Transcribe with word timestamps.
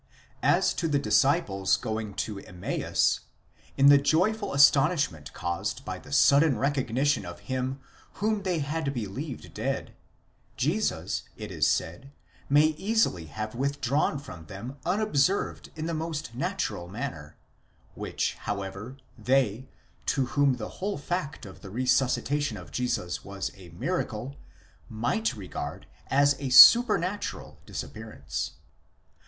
* 0.29 0.41
As 0.57 0.73
to 0.81 0.87
the 0.87 0.97
disciples 0.97 1.77
going 1.77 2.15
to 2.15 2.39
Emmaus, 2.39 3.19
in 3.77 3.89
the 3.89 3.99
joyful 3.99 4.51
astonishment 4.51 5.31
caused 5.33 5.85
by 5.85 5.99
the 5.99 6.11
sudden 6.11 6.55
recogni 6.55 7.05
tion 7.05 7.23
of 7.23 7.41
him 7.41 7.79
whom 8.13 8.41
they 8.41 8.57
had 8.57 8.95
believed 8.95 9.53
dead, 9.53 9.93
Jesus, 10.57 11.25
it 11.37 11.51
is 11.51 11.67
said, 11.67 12.11
may 12.49 12.69
easily 12.79 13.27
have 13.27 13.53
withdrawn 13.53 14.17
from 14.17 14.45
them 14.47 14.77
unobserved 14.87 15.69
in 15.75 15.85
the 15.85 15.93
most 15.93 16.33
natural 16.33 16.87
manner; 16.87 17.37
which, 17.93 18.33
how 18.39 18.63
ever, 18.63 18.97
they, 19.19 19.69
to 20.07 20.25
whom 20.33 20.55
the 20.55 20.69
whole 20.79 20.97
fact 20.97 21.45
of 21.45 21.61
the 21.61 21.69
resuscitation 21.69 22.57
of 22.57 22.71
Jesus 22.71 23.23
was 23.23 23.51
a 23.53 23.69
miracle, 23.69 24.35
might 24.89 25.35
regard 25.35 25.85
asa 26.09 26.49
supernatural 26.49 27.59
disappearance. 27.67 28.53